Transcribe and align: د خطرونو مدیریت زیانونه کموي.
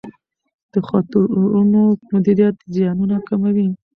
د 0.71 0.73
خطرونو 0.87 1.81
مدیریت 2.11 2.55
زیانونه 2.73 3.17
کموي. 3.27 3.67